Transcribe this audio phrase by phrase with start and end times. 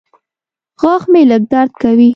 [0.81, 2.09] غاښ مې لږ درد کوي.